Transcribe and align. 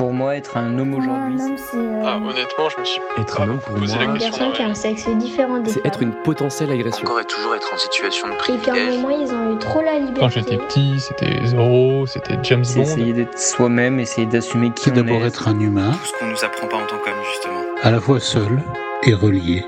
Pour 0.00 0.14
moi, 0.14 0.34
être 0.34 0.56
un 0.56 0.78
homme 0.78 0.94
aujourd'hui, 0.94 1.36
Un 1.38 1.44
homme, 1.44 1.56
c'est 1.58 1.76
euh, 1.76 2.02
Ah, 2.06 2.16
honnêtement, 2.16 2.70
je 2.74 2.80
me 2.80 2.84
suis 2.86 3.02
Être 3.18 3.36
pas 3.36 3.42
un 3.42 3.48
homme, 3.50 3.58
pour 3.58 3.74
posé 3.74 3.96
moi, 3.96 4.04
la 4.06 4.10
une 4.12 4.18
question. 4.18 4.50
qui 4.52 4.62
a 4.62 4.66
un 4.68 4.72
sexe 4.74 5.06
différent 5.18 5.58
des 5.58 5.70
c'est 5.72 5.84
être 5.84 6.00
une 6.02 6.14
potentielle 6.22 6.70
agression. 6.70 7.06
Encore 7.06 7.20
et 7.20 7.24
toujours 7.26 7.54
être 7.54 7.70
en 7.74 7.76
situation 7.76 8.28
de 8.28 8.32
Et 8.32 8.36
qu'à 8.38 8.72
un 8.72 8.74
privilège. 8.76 8.94
moment, 9.02 9.10
ils 9.20 9.30
ont 9.30 9.54
eu 9.54 9.58
trop 9.58 9.82
la 9.82 9.98
liberté. 9.98 10.20
Quand 10.20 10.30
j'étais 10.30 10.56
petit, 10.56 10.98
c'était 11.00 11.44
Zorro, 11.48 12.06
c'était 12.06 12.38
James 12.44 12.64
Bond. 12.74 12.80
essayer 12.80 13.12
d'être 13.12 13.38
soi-même, 13.38 14.00
essayer 14.00 14.26
d'assumer 14.26 14.70
qui 14.74 14.88
on 14.90 14.94
d'abord 14.94 15.22
est. 15.22 15.26
être 15.26 15.48
un 15.48 15.60
humain, 15.60 15.90
Tout 15.92 16.06
ce 16.06 16.18
qu'on 16.18 16.26
nous 16.30 16.44
apprend 16.46 16.66
pas 16.66 16.76
en 16.78 16.86
tant 16.86 16.96
qu'homme, 16.96 17.22
justement. 17.30 17.60
à 17.82 17.90
la 17.90 18.00
fois 18.00 18.20
seul 18.20 18.62
et 19.02 19.12
relié. 19.12 19.66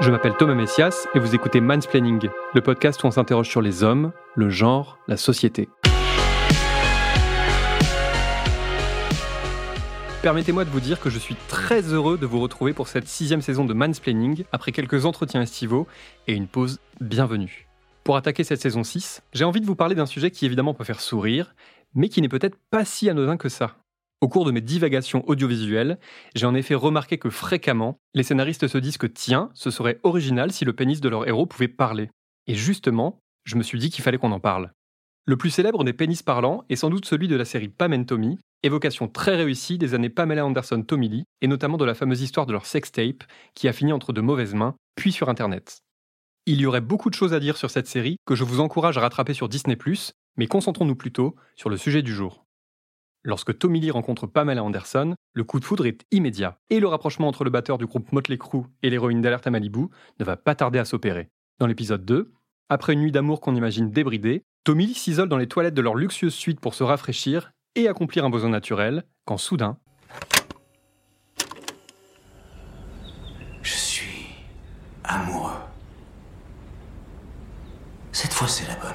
Je 0.00 0.10
m'appelle 0.10 0.32
Thomas 0.38 0.54
Messias 0.54 1.06
et 1.14 1.18
vous 1.18 1.34
écoutez 1.34 1.60
Mansplaining, 1.60 2.26
le 2.54 2.60
podcast 2.62 3.04
où 3.04 3.06
on 3.08 3.10
s'interroge 3.10 3.50
sur 3.50 3.60
les 3.60 3.82
hommes, 3.82 4.12
le 4.34 4.48
genre, 4.48 4.96
la 5.08 5.18
société. 5.18 5.68
Permettez-moi 10.26 10.64
de 10.64 10.70
vous 10.70 10.80
dire 10.80 10.98
que 10.98 11.08
je 11.08 11.20
suis 11.20 11.36
très 11.46 11.82
heureux 11.82 12.18
de 12.18 12.26
vous 12.26 12.40
retrouver 12.40 12.72
pour 12.72 12.88
cette 12.88 13.06
sixième 13.06 13.42
saison 13.42 13.64
de 13.64 13.72
Mansplaining 13.72 14.42
après 14.50 14.72
quelques 14.72 15.04
entretiens 15.04 15.40
estivaux 15.40 15.86
et 16.26 16.32
une 16.32 16.48
pause 16.48 16.80
bienvenue. 17.00 17.68
Pour 18.02 18.16
attaquer 18.16 18.42
cette 18.42 18.60
saison 18.60 18.82
6, 18.82 19.22
j'ai 19.32 19.44
envie 19.44 19.60
de 19.60 19.66
vous 19.66 19.76
parler 19.76 19.94
d'un 19.94 20.04
sujet 20.04 20.32
qui 20.32 20.44
évidemment 20.44 20.74
peut 20.74 20.82
faire 20.82 21.00
sourire, 21.00 21.54
mais 21.94 22.08
qui 22.08 22.20
n'est 22.22 22.28
peut-être 22.28 22.58
pas 22.72 22.84
si 22.84 23.08
anodin 23.08 23.36
que 23.36 23.48
ça. 23.48 23.76
Au 24.20 24.26
cours 24.26 24.44
de 24.44 24.50
mes 24.50 24.60
divagations 24.60 25.22
audiovisuelles, 25.28 25.96
j'ai 26.34 26.46
en 26.46 26.56
effet 26.56 26.74
remarqué 26.74 27.18
que 27.18 27.30
fréquemment, 27.30 27.96
les 28.12 28.24
scénaristes 28.24 28.66
se 28.66 28.78
disent 28.78 28.98
que 28.98 29.06
tiens, 29.06 29.50
ce 29.54 29.70
serait 29.70 30.00
original 30.02 30.50
si 30.50 30.64
le 30.64 30.72
pénis 30.72 31.00
de 31.00 31.08
leur 31.08 31.28
héros 31.28 31.46
pouvait 31.46 31.68
parler. 31.68 32.10
Et 32.48 32.56
justement, 32.56 33.20
je 33.44 33.54
me 33.54 33.62
suis 33.62 33.78
dit 33.78 33.90
qu'il 33.90 34.02
fallait 34.02 34.18
qu'on 34.18 34.32
en 34.32 34.40
parle. 34.40 34.72
Le 35.24 35.36
plus 35.36 35.50
célèbre 35.50 35.84
des 35.84 35.92
pénis 35.92 36.24
parlants 36.24 36.64
est 36.68 36.76
sans 36.76 36.90
doute 36.90 37.04
celui 37.04 37.28
de 37.28 37.36
la 37.36 37.44
série 37.44 37.68
Pam 37.68 37.92
and 37.92 38.04
Tommy, 38.04 38.38
évocation 38.66 39.08
très 39.08 39.36
réussie 39.36 39.78
des 39.78 39.94
années 39.94 40.10
Pamela 40.10 40.44
Anderson 40.44 40.82
Tommy 40.82 41.08
Lee, 41.08 41.24
et 41.40 41.46
notamment 41.46 41.78
de 41.78 41.84
la 41.84 41.94
fameuse 41.94 42.22
histoire 42.22 42.46
de 42.46 42.52
leur 42.52 42.66
sextape, 42.66 43.24
qui 43.54 43.68
a 43.68 43.72
fini 43.72 43.92
entre 43.92 44.12
de 44.12 44.20
mauvaises 44.20 44.54
mains, 44.54 44.76
puis 44.96 45.12
sur 45.12 45.28
Internet. 45.28 45.80
Il 46.44 46.60
y 46.60 46.66
aurait 46.66 46.80
beaucoup 46.80 47.10
de 47.10 47.14
choses 47.14 47.32
à 47.32 47.40
dire 47.40 47.56
sur 47.56 47.70
cette 47.70 47.88
série 47.88 48.18
que 48.26 48.34
je 48.34 48.44
vous 48.44 48.60
encourage 48.60 48.98
à 48.98 49.00
rattraper 49.00 49.34
sur 49.34 49.48
Disney+, 49.48 49.76
mais 50.36 50.46
concentrons-nous 50.46 50.94
plutôt 50.94 51.34
sur 51.56 51.70
le 51.70 51.76
sujet 51.76 52.02
du 52.02 52.14
jour. 52.14 52.44
Lorsque 53.24 53.58
Tommy 53.58 53.90
rencontre 53.90 54.28
Pamela 54.28 54.62
Anderson, 54.62 55.16
le 55.32 55.44
coup 55.44 55.58
de 55.58 55.64
foudre 55.64 55.86
est 55.86 56.04
immédiat, 56.12 56.58
et 56.70 56.78
le 56.78 56.86
rapprochement 56.86 57.26
entre 57.26 57.42
le 57.42 57.50
batteur 57.50 57.78
du 57.78 57.86
groupe 57.86 58.12
Motley 58.12 58.38
Crue 58.38 58.62
et 58.84 58.90
l'héroïne 58.90 59.20
d'Alerte 59.20 59.48
à 59.48 59.50
Malibu 59.50 59.86
ne 60.20 60.24
va 60.24 60.36
pas 60.36 60.54
tarder 60.54 60.78
à 60.78 60.84
s'opérer. 60.84 61.28
Dans 61.58 61.66
l'épisode 61.66 62.04
2, 62.04 62.32
après 62.68 62.92
une 62.92 63.00
nuit 63.00 63.12
d'amour 63.12 63.40
qu'on 63.40 63.56
imagine 63.56 63.90
débridée, 63.90 64.44
Tommy 64.62 64.94
s'isole 64.94 65.28
dans 65.28 65.38
les 65.38 65.48
toilettes 65.48 65.74
de 65.74 65.82
leur 65.82 65.94
luxueuse 65.94 66.34
suite 66.34 66.60
pour 66.60 66.74
se 66.74 66.84
rafraîchir 66.84 67.52
et 67.76 67.88
accomplir 67.88 68.24
un 68.24 68.30
besoin 68.30 68.50
naturel, 68.50 69.04
quand 69.24 69.36
soudain, 69.36 69.78
Je 73.62 73.72
suis 73.72 74.26
amoureux. 75.04 75.52
Cette 78.12 78.32
fois, 78.32 78.48
c'est 78.48 78.66
la 78.66 78.76
bonne. 78.76 78.94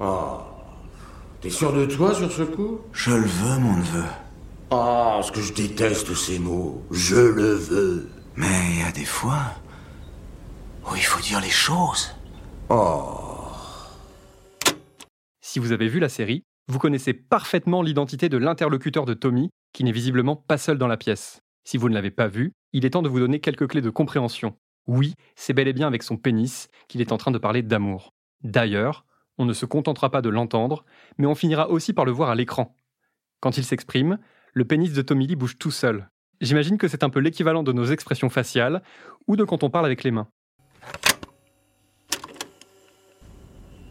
Oh. 0.00 0.40
T'es 1.40 1.50
sûr 1.50 1.72
de 1.72 1.84
toi 1.86 2.14
sur 2.14 2.32
ce 2.32 2.42
coup? 2.42 2.80
Je 2.92 3.12
le 3.12 3.26
veux, 3.26 3.58
mon 3.58 3.76
neveu. 3.76 4.04
Ah, 4.70 5.20
ce 5.22 5.30
que 5.30 5.40
je 5.42 5.52
déteste 5.52 6.14
ces 6.14 6.38
mots. 6.38 6.82
Je 6.90 7.16
le 7.16 7.52
veux. 7.52 8.10
Mais 8.34 8.70
il 8.70 8.78
y 8.80 8.82
a 8.82 8.92
des 8.92 9.04
fois 9.04 9.42
où 10.90 10.96
il 10.96 11.04
faut 11.04 11.20
dire 11.20 11.40
les 11.40 11.50
choses. 11.50 12.16
Oh. 12.68 13.20
si 15.40 15.58
vous 15.58 15.72
avez 15.72 15.88
vu 15.88 16.00
la 16.00 16.08
série, 16.08 16.45
vous 16.68 16.78
connaissez 16.78 17.14
parfaitement 17.14 17.82
l'identité 17.82 18.28
de 18.28 18.38
l'interlocuteur 18.38 19.04
de 19.04 19.14
Tommy, 19.14 19.50
qui 19.72 19.84
n'est 19.84 19.92
visiblement 19.92 20.36
pas 20.36 20.58
seul 20.58 20.78
dans 20.78 20.88
la 20.88 20.96
pièce. 20.96 21.40
Si 21.64 21.76
vous 21.76 21.88
ne 21.88 21.94
l'avez 21.94 22.10
pas 22.10 22.28
vu, 22.28 22.52
il 22.72 22.84
est 22.84 22.90
temps 22.90 23.02
de 23.02 23.08
vous 23.08 23.20
donner 23.20 23.40
quelques 23.40 23.68
clés 23.68 23.82
de 23.82 23.90
compréhension. 23.90 24.56
Oui, 24.86 25.14
c'est 25.34 25.52
bel 25.52 25.68
et 25.68 25.72
bien 25.72 25.86
avec 25.86 26.02
son 26.02 26.16
pénis 26.16 26.68
qu'il 26.88 27.00
est 27.00 27.12
en 27.12 27.18
train 27.18 27.30
de 27.30 27.38
parler 27.38 27.62
d'amour. 27.62 28.14
D'ailleurs, 28.42 29.04
on 29.38 29.44
ne 29.44 29.52
se 29.52 29.66
contentera 29.66 30.10
pas 30.10 30.22
de 30.22 30.28
l'entendre, 30.28 30.84
mais 31.18 31.26
on 31.26 31.34
finira 31.34 31.70
aussi 31.70 31.92
par 31.92 32.04
le 32.04 32.12
voir 32.12 32.30
à 32.30 32.34
l'écran. 32.34 32.74
Quand 33.40 33.58
il 33.58 33.64
s'exprime, 33.64 34.18
le 34.52 34.64
pénis 34.64 34.92
de 34.92 35.02
Tommy 35.02 35.26
Lee 35.26 35.36
bouge 35.36 35.58
tout 35.58 35.70
seul. 35.70 36.08
J'imagine 36.40 36.78
que 36.78 36.88
c'est 36.88 37.04
un 37.04 37.10
peu 37.10 37.20
l'équivalent 37.20 37.62
de 37.62 37.72
nos 37.72 37.86
expressions 37.86 38.30
faciales 38.30 38.82
ou 39.26 39.36
de 39.36 39.44
quand 39.44 39.62
on 39.62 39.70
parle 39.70 39.86
avec 39.86 40.04
les 40.04 40.10
mains. 40.10 40.28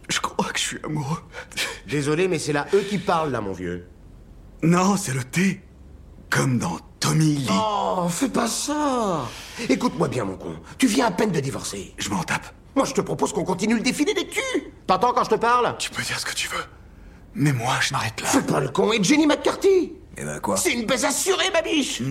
Je 0.09 0.19
crois 0.19 0.51
que 0.51 0.59
je 0.59 0.63
suis 0.63 0.79
amoureux. 0.83 1.23
Désolé, 1.87 2.27
mais 2.27 2.39
c'est 2.39 2.53
là 2.53 2.65
eux 2.73 2.81
qui 2.81 2.97
parlent, 2.97 3.31
là, 3.31 3.41
mon 3.41 3.53
vieux. 3.53 3.87
Non, 4.63 4.97
c'est 4.97 5.13
le 5.13 5.23
thé. 5.23 5.61
Comme 6.29 6.57
dans 6.57 6.77
Tommy 6.99 7.35
Lee. 7.35 7.47
Oh, 7.51 8.07
fais 8.09 8.29
pas 8.29 8.47
ça 8.47 9.27
Écoute-moi 9.69 10.07
bien, 10.07 10.25
mon 10.25 10.35
con. 10.37 10.55
Tu 10.77 10.87
viens 10.87 11.05
à 11.07 11.11
peine 11.11 11.31
de 11.31 11.39
divorcer. 11.39 11.93
Je 11.97 12.09
m'en 12.09 12.23
tape. 12.23 12.45
Moi, 12.75 12.85
je 12.85 12.93
te 12.93 13.01
propose 13.01 13.31
qu'on 13.31 13.43
continue 13.43 13.75
le 13.75 13.81
défilé 13.81 14.13
des 14.13 14.27
culs 14.27 14.71
T'entends 14.87 15.13
quand 15.13 15.23
je 15.23 15.29
te 15.29 15.35
parle? 15.35 15.75
Tu 15.77 15.89
peux 15.91 16.01
dire 16.03 16.19
ce 16.19 16.25
que 16.25 16.33
tu 16.33 16.47
veux. 16.49 16.63
Mais 17.35 17.53
moi, 17.53 17.75
je 17.81 17.93
m'arrête 17.93 18.19
là. 18.21 18.27
Fais 18.27 18.41
pas 18.41 18.59
le 18.59 18.69
con. 18.69 18.91
Et 18.91 19.03
Jenny 19.03 19.27
McCarthy? 19.27 19.93
Eh 20.17 20.23
ben 20.23 20.39
quoi? 20.39 20.57
C'est 20.57 20.73
une 20.73 20.85
baise 20.85 21.05
assurée, 21.05 21.51
ma 21.53 21.61
biche 21.61 22.01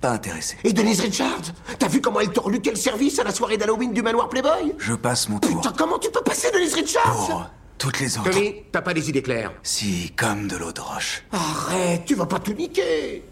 Pas 0.00 0.10
intéressé. 0.12 0.56
Et 0.64 0.72
Denise 0.72 1.00
Richards? 1.00 1.52
T'as 1.78 1.88
vu 1.88 2.00
comment 2.00 2.20
elle 2.20 2.30
t'a 2.30 2.42
relu 2.42 2.60
quel 2.60 2.76
service 2.76 3.18
à 3.18 3.24
la 3.24 3.32
soirée 3.32 3.56
d'Halloween 3.56 3.92
du 3.92 4.02
manoir 4.02 4.28
Playboy? 4.28 4.74
Je 4.78 4.94
passe 4.94 5.28
mon 5.28 5.38
tour. 5.38 5.60
Putain, 5.60 5.72
comment 5.76 5.98
tu 5.98 6.10
peux 6.10 6.22
passer 6.22 6.50
Denise 6.52 6.74
Richards? 6.74 7.26
Pour 7.26 7.50
toutes 7.78 8.00
les 8.00 8.18
autres. 8.18 8.30
Tommy, 8.30 8.62
t'as 8.72 8.82
pas 8.82 8.94
des 8.94 9.08
idées 9.08 9.22
claires 9.22 9.52
Si, 9.62 10.12
comme 10.16 10.48
de 10.48 10.56
l'eau 10.56 10.72
de 10.72 10.80
roche. 10.80 11.24
Arrête, 11.32 12.04
tu 12.04 12.14
vas 12.14 12.26
pas 12.26 12.38
tout 12.38 12.52
niquer 12.52 13.22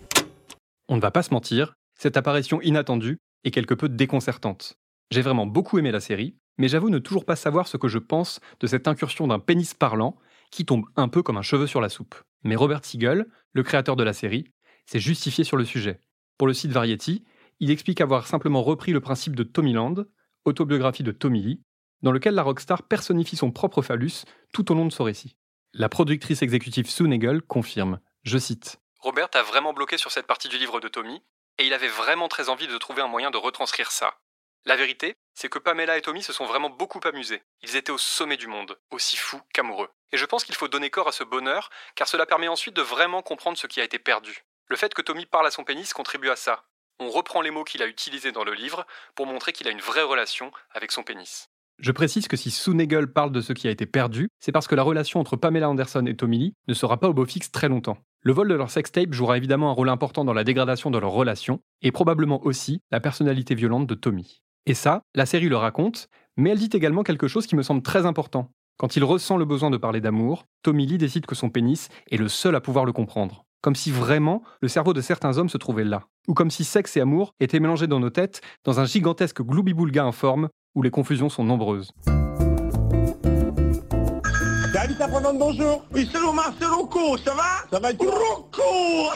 On 0.89 0.97
ne 0.97 1.01
va 1.01 1.11
pas 1.11 1.23
se 1.23 1.33
mentir, 1.33 1.75
cette 1.99 2.17
apparition 2.17 2.61
inattendue 2.61 3.19
est 3.45 3.51
quelque 3.51 3.75
peu 3.75 3.89
déconcertante. 3.89 4.75
J'ai 5.11 5.23
vraiment 5.23 5.47
beaucoup 5.47 5.79
aimé 5.79 5.91
la 5.91 6.01
série, 6.01 6.37
mais 6.59 6.69
j'avoue 6.69 6.91
ne 6.91 6.99
toujours 6.99 7.25
pas 7.25 7.37
savoir 7.37 7.69
ce 7.69 7.77
que 7.77 7.89
je 7.89 7.99
pense 7.99 8.41
de 8.61 8.67
cette 8.67 8.89
incursion 8.89 9.27
d'un 9.27 9.39
pénis 9.39 9.75
parlant 9.75 10.17
qui 10.51 10.65
tombe 10.65 10.85
un 10.97 11.09
peu 11.09 11.23
comme 11.23 11.37
un 11.37 11.43
cheveu 11.43 11.67
sur 11.67 11.81
la 11.81 11.89
soupe. 11.89 12.15
Mais 12.43 12.57
Robert 12.57 12.85
Siegel, 12.85 13.27
le 13.53 13.63
créateur 13.63 13.97
de 13.97 14.05
la 14.05 14.13
série, 14.13 14.51
s'est 14.87 15.01
justifié 15.01 15.45
sur 15.45 15.57
le 15.57 15.65
sujet. 15.65 16.01
Pour 16.39 16.47
le 16.47 16.55
site 16.55 16.71
Variety, 16.71 17.25
il 17.61 17.71
explique 17.71 18.01
avoir 18.01 18.27
simplement 18.27 18.63
repris 18.63 18.93
le 18.93 19.01
principe 19.01 19.37
de 19.37 19.43
Tommyland, 19.43 20.05
autobiographie 20.45 21.03
de 21.03 21.13
Tommy 21.13 21.43
Lee, 21.43 21.61
dans 22.05 22.13
lequel 22.13 22.35
la 22.35 22.43
rockstar 22.43 22.83
personnifie 22.83 23.35
son 23.35 23.51
propre 23.51 23.81
phallus 23.83 24.25
tout 24.53 24.71
au 24.71 24.75
long 24.75 24.85
de 24.85 24.93
son 24.93 25.05
récit. 25.05 25.37
La 25.73 25.89
productrice 25.89 26.43
exécutive 26.43 26.89
Sue 26.89 27.09
Nagel 27.09 27.43
confirme, 27.43 27.99
je 28.23 28.39
cite, 28.39 28.79
Robert 29.01 29.31
a 29.33 29.43
vraiment 29.43 29.73
bloqué 29.73 29.97
sur 29.97 30.13
cette 30.13 30.27
partie 30.27 30.49
du 30.49 30.59
livre 30.59 30.81
de 30.81 30.89
Tommy, 30.89 31.23
et 31.59 31.67
il 31.67 31.73
avait 31.73 31.89
vraiment 31.89 32.29
très 32.29 32.51
envie 32.51 32.69
de 32.69 32.79
trouver 32.79 33.01
un 33.01 33.09
moyen 33.09 33.31
de 33.31 33.39
retranscrire 33.39 33.91
ça. 33.91 34.19
La 34.67 34.77
vérité, 34.77 35.17
c'est 35.35 35.49
que 35.49 35.59
Pamela 35.59 35.97
et 35.97 36.03
Tommy 36.03 36.23
se 36.23 36.33
sont 36.33 36.45
vraiment 36.45 36.71
beaucoup 36.71 37.01
amusés. 37.05 37.43
Ils 37.63 37.77
étaient 37.77 37.91
au 37.91 37.99
sommet 37.99 38.37
du 38.37 38.49
monde, 38.49 38.79
aussi 38.91 39.17
fous 39.17 39.41
qu'amoureux. 39.53 39.89
Et 40.13 40.19
je 40.19 40.27
pense 40.27 40.45
qu'il 40.45 40.55
faut 40.55 40.69
donner 40.69 40.91
corps 40.91 41.09
à 41.09 41.13
ce 41.13 41.25
bonheur, 41.25 41.71
car 41.97 42.07
cela 42.07 42.27
permet 42.27 42.49
ensuite 42.49 42.77
de 42.77 42.83
vraiment 42.83 43.23
comprendre 43.23 43.59
ce 43.59 43.67
qui 43.67 43.81
a 43.81 43.85
été 43.85 43.99
perdu. 43.99 44.45
Le 44.69 44.77
fait 44.77 44.93
que 44.93 45.03
Tommy 45.03 45.25
parle 45.25 45.47
à 45.47 45.51
son 45.51 45.65
pénis 45.65 45.93
contribue 45.93 46.31
à 46.31 46.37
ça. 46.37 46.65
On 46.99 47.11
reprend 47.11 47.41
les 47.41 47.51
mots 47.51 47.65
qu'il 47.65 47.83
a 47.83 47.87
utilisés 47.87 48.33
dans 48.33 48.45
le 48.45 48.55
livre 48.55 48.87
pour 49.15 49.27
montrer 49.27 49.53
qu'il 49.53 49.69
a 49.69 49.71
une 49.71 49.81
vraie 49.81 50.03
relation 50.03 50.53
avec 50.71 50.93
son 50.93 51.03
pénis. 51.03 51.51
Je 51.79 51.91
précise 51.91 52.29
que 52.29 52.37
si 52.37 52.51
Sue 52.51 52.75
Nagel 52.75 53.09
parle 53.09 53.33
de 53.33 53.41
ce 53.41 53.53
qui 53.53 53.67
a 53.67 53.71
été 53.71 53.85
perdu, 53.85 54.29
c'est 54.39 54.53
parce 54.53 54.69
que 54.69 54.75
la 54.75 54.85
relation 54.85 55.19
entre 55.21 55.37
Pamela 55.37 55.69
Anderson 55.69 56.07
et 56.07 56.15
Tommy 56.15 56.39
Lee 56.39 56.55
ne 56.69 56.75
sera 56.75 57.01
pas 57.01 57.09
au 57.09 57.15
beau 57.15 57.27
fixe 57.27 57.51
très 57.51 57.69
longtemps. 57.69 57.99
Le 58.23 58.33
vol 58.33 58.49
de 58.49 58.55
leur 58.55 58.71
sextape 58.71 59.13
jouera 59.13 59.37
évidemment 59.37 59.71
un 59.71 59.75
rôle 59.75 59.89
important 59.89 60.25
dans 60.25 60.33
la 60.33 60.45
dégradation 60.45 60.91
de 60.91 60.99
leur 60.99 61.11
relation, 61.11 61.61
et 61.83 61.91
probablement 61.91 62.45
aussi 62.47 62.81
la 62.91 63.01
personnalité 63.01 63.55
violente 63.55 63.87
de 63.87 63.95
Tommy. 63.95 64.41
Et 64.67 64.75
ça, 64.75 65.03
la 65.15 65.27
série 65.27 65.49
le 65.49 65.57
raconte, 65.57 66.09
mais 66.37 66.51
elle 66.51 66.59
dit 66.59 66.71
également 66.73 67.03
quelque 67.03 67.29
chose 67.29 67.47
qui 67.47 67.57
me 67.57 67.63
semble 67.63 67.83
très 67.83 68.07
important. 68.07 68.51
Quand 68.77 68.97
il 68.97 69.05
ressent 69.05 69.37
le 69.37 69.45
besoin 69.45 69.71
de 69.71 69.77
parler 69.77 70.01
d'amour, 70.01 70.47
Tommy 70.63 70.87
Lee 70.87 70.99
décide 70.99 71.27
que 71.27 71.35
son 71.35 71.51
pénis 71.51 71.89
est 72.11 72.17
le 72.17 72.29
seul 72.29 72.55
à 72.55 72.61
pouvoir 72.61 72.85
le 72.85 72.93
comprendre. 72.93 73.45
Comme 73.61 73.75
si 73.75 73.91
vraiment 73.91 74.43
le 74.61 74.69
cerveau 74.69 74.93
de 74.93 75.01
certains 75.01 75.39
hommes 75.39 75.49
se 75.49 75.59
trouvait 75.59 75.85
là. 75.85 76.05
Ou 76.29 76.35
comme 76.35 76.51
si 76.51 76.65
sexe 76.65 76.97
et 76.97 77.01
amour 77.01 77.35
étaient 77.41 77.61
mélangés 77.61 77.87
dans 77.87 78.01
nos 78.01 78.11
têtes 78.11 78.41
dans 78.65 78.81
un 78.81 78.85
gigantesque 78.85 79.43
gloubi-boulga 79.43 80.05
informe 80.05 80.49
où 80.75 80.83
les 80.83 80.91
confusions 80.91 81.29
sont 81.29 81.45
nombreuses. 81.45 81.93
Salut 84.99 85.13
pendant 85.13 85.35
bonjour 85.35 85.85
Oui, 85.93 86.09
c'est 86.13 86.19
Omar, 86.19 86.53
c'est 86.61 86.67
Rocco, 86.67 87.17
ça 87.19 87.35
va? 87.35 87.43
Ça 87.71 87.79
va 87.81 87.91
et 87.91 87.97
toi? 87.97 88.13
Rocco 88.13 89.11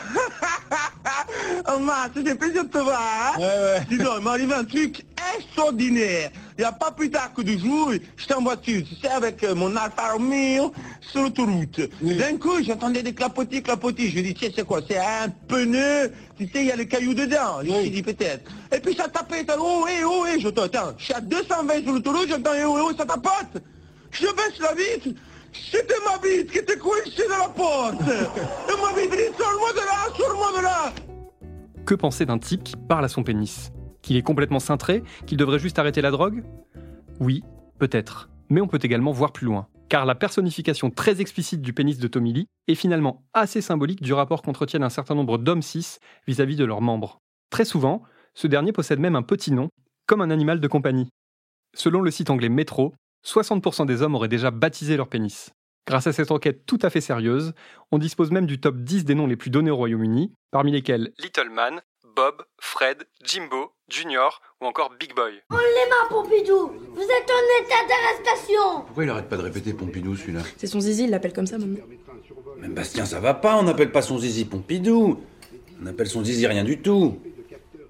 Omar, 1.76 2.08
ça 2.14 2.22
fait 2.22 2.34
plaisir 2.34 2.64
de 2.64 2.68
te 2.68 2.78
voir, 2.78 3.00
hein? 3.00 3.38
Ouais, 3.38 3.44
ouais. 3.44 3.86
Dis 3.88 3.98
donc, 3.98 4.14
il 4.18 4.24
m'est 4.24 4.30
arrivé 4.30 4.54
un 4.54 4.64
truc 4.64 5.04
extraordinaire. 5.36 6.30
Il 6.56 6.62
n'y 6.62 6.64
a 6.64 6.72
pas 6.72 6.90
plus 6.90 7.10
tard 7.10 7.32
que 7.34 7.42
deux 7.42 7.58
jours, 7.58 7.92
j'étais 8.16 8.34
en 8.34 8.42
voiture, 8.42 8.82
tu 8.88 8.94
sais, 8.96 9.08
avec 9.08 9.44
euh, 9.44 9.54
mon 9.54 9.76
Alfa 9.76 10.12
Romeo 10.14 10.72
sur 11.00 11.22
l'autoroute. 11.22 11.80
D'un 12.02 12.36
coup, 12.38 12.62
j'entendais 12.62 13.02
des 13.02 13.14
clapotis, 13.14 13.62
clapotis. 13.62 14.10
Je 14.10 14.20
dis, 14.20 14.34
tu 14.34 14.46
sais, 14.46 14.52
c'est 14.56 14.64
quoi? 14.66 14.80
C'est 14.88 14.98
un 14.98 15.28
pneu, 15.46 16.12
tu 16.38 16.46
sais, 16.46 16.60
il 16.62 16.66
y 16.66 16.72
a 16.72 16.76
les 16.76 16.88
cailloux 16.88 17.14
dedans. 17.14 17.60
Je 17.62 17.70
suis 17.70 17.90
dit, 17.90 18.02
peut-être. 18.02 18.50
Et 18.74 18.80
puis 18.80 18.94
ça 18.94 19.08
tapait, 19.08 19.46
oh, 19.58 19.86
eh, 19.88 20.04
oh, 20.04 20.24
eh, 20.26 20.40
j'entends, 20.40 20.62
attends, 20.62 20.94
je 20.98 21.04
suis 21.04 21.14
à 21.14 21.20
220 21.20 21.82
sur 21.82 21.92
l'autoroute, 21.92 22.28
j'entends, 22.28 22.54
eh, 22.58 22.64
oh, 22.64 22.78
oh, 22.80 22.92
ça 22.96 23.04
tapote. 23.04 23.62
Je 24.10 24.26
baisse 24.26 24.58
la 24.60 24.74
vitre, 24.74 25.20
c'était 25.52 25.94
ma 26.04 26.18
bite 26.18 26.50
qui 26.50 26.58
était 26.58 26.76
coincée 26.76 27.28
dans 27.28 27.38
la 27.38 27.48
porte. 27.48 28.00
Et 28.02 28.82
ma 28.82 29.00
bite 29.00 29.10
dit, 29.10 29.36
sors-moi 29.38 29.72
de 29.72 30.62
là, 30.62 30.92
Que 31.84 31.94
penser 31.94 32.26
d'un 32.26 32.38
type 32.38 32.64
qui 32.64 32.76
parle 32.76 33.04
à 33.04 33.08
son 33.08 33.22
pénis 33.22 33.72
Qu'il 34.02 34.16
est 34.16 34.22
complètement 34.22 34.60
cintré 34.60 35.02
Qu'il 35.26 35.38
devrait 35.38 35.58
juste 35.58 35.78
arrêter 35.78 36.00
la 36.00 36.10
drogue 36.10 36.44
Oui, 37.20 37.42
peut-être. 37.78 38.28
Mais 38.48 38.60
on 38.60 38.66
peut 38.66 38.80
également 38.82 39.12
voir 39.12 39.32
plus 39.32 39.46
loin. 39.46 39.68
Car 39.88 40.04
la 40.04 40.14
personnification 40.14 40.90
très 40.90 41.20
explicite 41.20 41.62
du 41.62 41.72
pénis 41.72 41.98
de 41.98 42.08
Tommy 42.08 42.32
Lee 42.32 42.46
est 42.66 42.74
finalement 42.74 43.24
assez 43.32 43.62
symbolique 43.62 44.02
du 44.02 44.12
rapport 44.12 44.42
qu'entretiennent 44.42 44.82
un 44.82 44.90
certain 44.90 45.14
nombre 45.14 45.38
d'hommes 45.38 45.62
cis 45.62 45.96
vis-à-vis 46.26 46.56
de 46.56 46.64
leurs 46.64 46.82
membres. 46.82 47.20
Très 47.50 47.64
souvent, 47.64 48.02
ce 48.34 48.46
dernier 48.46 48.72
possède 48.72 49.00
même 49.00 49.16
un 49.16 49.22
petit 49.22 49.50
nom, 49.50 49.70
comme 50.06 50.20
un 50.20 50.30
animal 50.30 50.60
de 50.60 50.68
compagnie. 50.68 51.08
Selon 51.74 52.02
le 52.02 52.10
site 52.10 52.28
anglais 52.28 52.50
Metro, 52.50 52.94
60% 53.26 53.86
des 53.86 54.02
hommes 54.02 54.14
auraient 54.14 54.28
déjà 54.28 54.50
baptisé 54.50 54.96
leur 54.96 55.08
pénis. 55.08 55.50
Grâce 55.86 56.06
à 56.06 56.12
cette 56.12 56.30
enquête 56.30 56.66
tout 56.66 56.78
à 56.82 56.90
fait 56.90 57.00
sérieuse, 57.00 57.54
on 57.92 57.98
dispose 57.98 58.30
même 58.30 58.46
du 58.46 58.60
top 58.60 58.76
10 58.76 59.04
des 59.04 59.14
noms 59.14 59.26
les 59.26 59.36
plus 59.36 59.50
donnés 59.50 59.70
au 59.70 59.76
Royaume-Uni, 59.76 60.32
parmi 60.50 60.70
lesquels 60.70 61.12
Little 61.18 61.48
Man, 61.50 61.80
Bob, 62.14 62.42
Fred, 62.60 63.06
Jimbo, 63.24 63.72
Junior 63.88 64.42
ou 64.60 64.66
encore 64.66 64.92
Big 65.00 65.14
Boy. 65.14 65.32
On 65.50 65.56
les 65.56 65.62
mains, 65.88 66.08
Pompidou 66.10 66.72
Vous 66.92 67.00
êtes 67.00 67.30
en 67.30 67.64
état 67.64 67.88
d'arrestation 67.88 68.82
Pourquoi 68.84 69.04
il 69.04 69.10
arrête 69.10 69.28
pas 69.28 69.36
de 69.38 69.42
répéter 69.42 69.72
Pompidou 69.72 70.14
celui-là? 70.14 70.42
C'est 70.56 70.66
son 70.66 70.80
zizi, 70.80 71.04
il 71.04 71.10
l'appelle 71.10 71.32
comme 71.32 71.46
ça 71.46 71.56
maintenant. 71.56 71.86
Même 72.58 72.74
Bastien, 72.74 73.06
ça 73.06 73.20
va 73.20 73.34
pas, 73.34 73.56
on 73.56 73.62
n'appelle 73.62 73.92
pas 73.92 74.02
son 74.02 74.18
zizi 74.18 74.44
Pompidou. 74.44 75.20
On 75.82 75.86
appelle 75.86 76.08
son 76.08 76.22
zizi 76.24 76.46
rien 76.46 76.64
du 76.64 76.82
tout. 76.82 77.18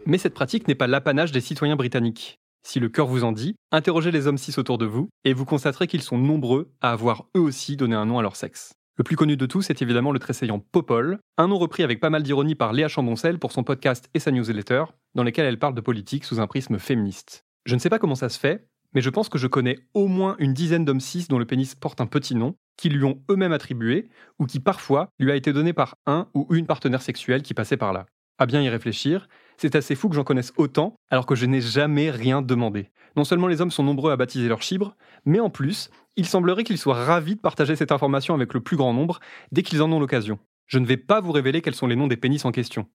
Mais 0.07 0.19
cette 0.19 0.35
pratique 0.35 0.69
n'est 0.69 0.75
pas 0.75 0.87
l'apanage 0.87 1.33
des 1.33 1.41
citoyens 1.41 1.77
britanniques. 1.77 2.39
Si 2.69 2.81
le 2.81 2.91
cœur 2.91 3.07
vous 3.07 3.25
en 3.25 3.33
dit, 3.33 3.57
interrogez 3.73 4.11
les 4.11 4.27
hommes 4.27 4.37
cis 4.37 4.53
autour 4.59 4.77
de 4.77 4.85
vous 4.85 5.09
et 5.25 5.33
vous 5.33 5.47
constaterez 5.47 5.87
qu'ils 5.87 6.03
sont 6.03 6.19
nombreux 6.19 6.71
à 6.83 6.93
avoir 6.93 7.25
eux 7.35 7.41
aussi 7.41 7.79
donné 7.79 7.97
un 7.97 8.05
nom 8.05 8.19
à 8.19 8.23
leur 8.23 8.37
sexe. 8.37 8.75
Le 8.99 9.05
plus 9.05 9.17
connu 9.17 9.39
de 9.39 9.47
tous 9.47 9.71
est 9.71 9.81
évidemment 9.81 10.13
le 10.13 10.19
tressaillant 10.19 10.59
Popol, 10.59 11.19
un 11.39 11.49
nom 11.49 11.57
repris 11.57 11.83
avec 11.83 11.99
pas 11.99 12.11
mal 12.11 12.23
d'ironie 12.23 12.55
par 12.55 12.75
Léa 12.75 12.89
Chamboncel 12.89 13.39
pour 13.39 13.53
son 13.53 13.65
podcast 13.65 14.11
et 14.13 14.19
sa 14.19 14.33
newsletter, 14.33 14.85
dans 15.15 15.23
lesquels 15.23 15.47
elle 15.47 15.59
parle 15.59 15.77
de 15.77 15.81
politique 15.81 16.27
sous 16.27 16.41
un 16.41 16.47
prisme 16.47 16.79
féministe. 16.79 17.47
Je 17.65 17.75
ne 17.75 17.81
sais 17.81 17.89
pas 17.89 17.99
comment 17.99 18.15
ça 18.15 18.29
se 18.29 18.39
fait, 18.39 18.69
mais 18.93 19.01
je 19.01 19.09
pense 19.09 19.31
que 19.31 19.39
je 19.39 19.47
connais 19.47 19.79
au 19.95 20.07
moins 20.07 20.37
une 20.39 20.53
dizaine 20.53 20.85
d'hommes 20.85 21.01
cis 21.01 21.25
dont 21.27 21.39
le 21.39 21.47
pénis 21.47 21.75
porte 21.75 22.03
un 22.03 22.07
petit 22.07 22.35
nom, 22.35 22.55
qui 22.77 22.91
lui 22.91 23.05
ont 23.05 23.23
eux-mêmes 23.31 23.53
attribué, 23.53 24.11
ou 24.39 24.45
qui 24.45 24.61
parfois 24.61 25.09
lui 25.19 25.33
a 25.33 25.37
été 25.37 25.55
donné 25.55 25.73
par 25.73 25.97
un 26.05 26.29
ou 26.35 26.47
une 26.51 26.67
partenaire 26.67 27.01
sexuelle 27.01 27.41
qui 27.41 27.55
passait 27.55 27.79
par 27.79 27.95
là. 27.95 28.05
À 28.37 28.45
bien 28.45 28.61
y 28.61 28.69
réfléchir, 28.69 29.27
c'est 29.59 29.75
assez 29.75 29.95
fou 29.95 30.09
que 30.09 30.15
j'en 30.15 30.25
connaisse 30.25 30.53
autant 30.57 30.97
alors 31.11 31.27
que 31.27 31.35
je 31.35 31.47
n'ai 31.47 31.61
jamais 31.61 32.11
rien 32.11 32.43
demandé. 32.43 32.91
Non 33.17 33.25
seulement 33.25 33.49
les 33.49 33.61
hommes 33.61 33.71
sont 33.71 33.83
nombreux 33.83 34.13
à 34.13 34.17
baptiser 34.17 34.49
leur 34.49 34.63
chibre, 34.63 34.97
mais 35.25 35.41
en 35.41 35.51
plus, 35.51 35.91
il 36.17 36.27
semblerait 36.27 36.65
qu'ils 36.65 36.79
soient 36.79 37.05
ravis 37.05 37.35
de 37.35 37.41
partager 37.41 37.77
cette 37.77 37.93
information 37.93 38.35
avec 38.35 38.55
le 38.55 38.61
plus 38.61 38.77
grand 38.77 38.95
nombre 38.95 39.21
dès 39.53 39.63
qu'ils 39.63 39.83
en 39.83 39.91
ont 39.93 40.01
l'occasion. 40.01 40.39
Je 40.67 40.79
ne 40.79 40.87
vais 40.87 40.97
pas 40.97 41.21
vous 41.21 41.33
révéler 41.33 41.61
quels 41.61 41.75
sont 41.75 41.87
les 41.87 41.97
noms 41.97 42.07
des 42.07 42.17
pénis 42.17 42.45
en 42.45 42.53
question. 42.53 42.87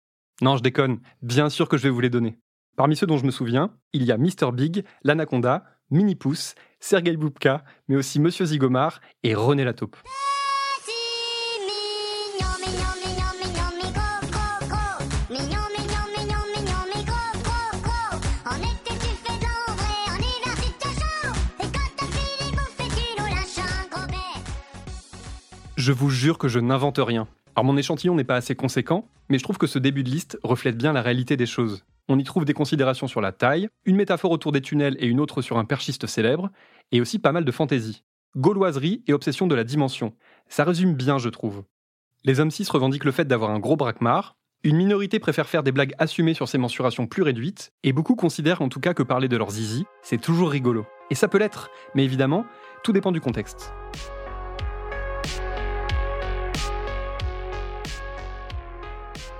Non, 0.42 0.58
je 0.58 0.64
déconne, 0.64 1.00
bien 1.22 1.50
sûr 1.50 1.68
que 1.68 1.78
je 1.78 1.84
vais 1.84 1.90
vous 1.90 2.00
les 2.00 2.10
donner. 2.10 2.38
Parmi 2.76 2.96
ceux 2.96 3.06
dont 3.06 3.18
je 3.18 3.26
me 3.26 3.32
souviens, 3.32 3.72
il 3.92 4.04
y 4.04 4.12
a 4.12 4.18
Mr 4.18 4.52
Big, 4.54 4.84
l'Anaconda, 5.04 5.66
Mini 5.92 6.16
Pouce, 6.16 6.56
Sergei 6.80 7.18
Boubka, 7.18 7.64
mais 7.88 7.96
aussi 7.96 8.20
Monsieur 8.20 8.46
Zigomar 8.46 9.00
et 9.24 9.36
René 9.36 9.64
Lataupe. 9.64 9.98
Je 25.86 25.92
vous 25.92 26.10
jure 26.10 26.38
que 26.38 26.48
je 26.48 26.62
n'invente 26.62 26.98
rien. 26.98 27.28
Alors 27.58 27.66
mon 27.66 27.76
échantillon 27.76 28.16
n'est 28.16 28.24
pas 28.24 28.38
assez 28.38 28.56
conséquent, 28.56 29.06
mais 29.28 29.38
je 29.38 29.44
trouve 29.44 29.58
que 29.58 29.68
ce 29.68 29.80
début 29.80 30.04
de 30.04 30.10
liste 30.10 30.40
reflète 30.42 30.78
bien 30.78 30.94
la 30.94 31.02
réalité 31.02 31.36
des 31.36 31.46
choses. 31.46 31.84
On 32.08 32.18
y 32.18 32.24
trouve 32.24 32.46
des 32.46 32.54
considérations 32.54 33.10
sur 33.10 33.20
la 33.20 33.34
taille, 33.34 33.68
une 33.84 33.98
métaphore 33.98 34.32
autour 34.32 34.54
des 34.54 34.62
tunnels 34.62 34.96
et 35.02 35.08
une 35.08 35.20
autre 35.20 35.42
sur 35.42 35.58
un 35.58 35.66
perchiste 35.66 36.08
célèbre, 36.08 36.52
et 36.94 37.02
aussi 37.02 37.20
pas 37.20 37.34
mal 37.34 37.44
de 37.44 37.52
fantaisie. 37.52 38.06
Gauloiserie 38.38 39.04
et 39.08 39.14
obsession 39.14 39.46
de 39.46 39.56
la 39.56 39.66
dimension. 39.66 40.14
Ça 40.48 40.64
résume 40.64 40.94
bien, 40.94 41.18
je 41.18 41.28
trouve. 41.28 41.66
Les 42.24 42.40
hommes 42.40 42.52
cis 42.52 42.66
revendiquent 42.72 43.04
le 43.04 43.12
fait 43.12 43.28
d'avoir 43.28 43.52
un 43.52 43.60
gros 43.60 43.76
braquemar, 43.76 44.38
une 44.64 44.78
minorité 44.78 45.20
préfère 45.20 45.50
faire 45.50 45.64
des 45.64 45.74
blagues 45.74 45.96
assumées 45.98 46.34
sur 46.34 46.48
ces 46.48 46.58
mensurations 46.58 47.08
plus 47.08 47.24
réduites, 47.24 47.74
et 47.84 47.92
beaucoup 47.92 48.16
considèrent 48.16 48.62
en 48.62 48.70
tout 48.70 48.80
cas 48.80 48.94
que 48.94 49.04
parler 49.04 49.28
de 49.28 49.36
leur 49.36 49.52
zizi, 49.52 49.84
c'est 50.02 50.22
toujours 50.22 50.50
rigolo. 50.50 50.86
Et 51.12 51.16
ça 51.16 51.28
peut 51.28 51.40
l'être, 51.40 51.70
mais 51.94 52.06
évidemment, 52.06 52.46
tout 52.86 52.94
dépend 52.94 53.12
du 53.12 53.20
contexte. 53.20 53.74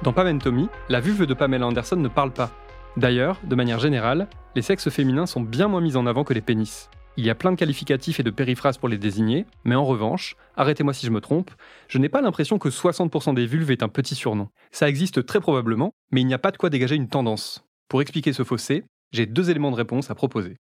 Dans 0.04 0.12
Pam 0.12 0.38
Tommy, 0.38 0.68
la 0.90 1.00
vulve 1.00 1.26
de 1.26 1.34
Pamela 1.34 1.66
Anderson 1.66 1.96
ne 1.96 2.10
parle 2.10 2.34
pas. 2.34 2.52
D'ailleurs, 2.98 3.40
de 3.46 3.56
manière 3.56 3.80
générale, 3.80 4.28
les 4.54 4.62
sexes 4.62 4.90
féminins 4.90 5.26
sont 5.26 5.40
bien 5.40 5.70
moins 5.70 5.80
mis 5.80 5.96
en 5.96 6.06
avant 6.06 6.26
que 6.26 6.34
les 6.34 6.42
pénis. 6.42 6.90
Il 7.16 7.24
y 7.24 7.30
a 7.30 7.36
plein 7.36 7.54
de 7.54 7.56
qualificatifs 7.56 8.20
et 8.20 8.24
de 8.24 8.30
périphrases 8.30 8.78
pour 8.78 8.90
les 8.90 8.98
désigner, 8.98 9.46
mais 9.64 9.76
en 9.76 9.86
revanche, 9.86 10.36
arrêtez-moi 10.58 10.94
si 10.94 11.06
je 11.06 11.12
me 11.12 11.22
trompe, 11.22 11.52
je 11.88 12.00
n'ai 12.00 12.10
pas 12.10 12.20
l'impression 12.20 12.60
que 12.60 12.68
60% 12.68 13.34
des 13.34 13.46
vulves 13.46 13.72
est 13.72 13.82
un 13.82 13.88
petit 13.88 14.14
surnom. 14.14 14.50
Ça 14.74 14.90
existe 14.90 15.26
très 15.26 15.40
probablement, 15.40 15.94
mais 16.12 16.20
il 16.20 16.28
n'y 16.28 16.34
a 16.34 16.40
pas 16.40 16.52
de 16.52 16.58
quoi 16.58 16.70
dégager 16.70 16.96
une 16.96 17.08
tendance. 17.08 17.64
Pour 17.88 18.02
expliquer 18.02 18.34
ce 18.34 18.44
fossé, 18.44 18.84
j'ai 19.14 19.26
deux 19.26 19.52
éléments 19.52 19.72
de 19.72 19.78
réponse 19.78 20.12
à 20.12 20.16
proposer. 20.16 20.58